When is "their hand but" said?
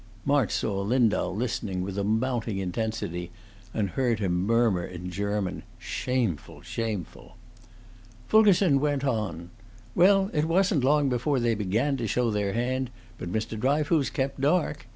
12.31-13.31